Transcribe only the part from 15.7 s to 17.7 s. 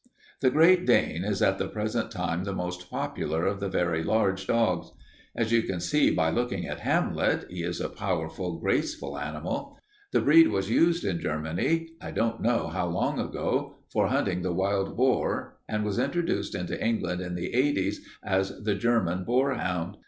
was introduced into England in the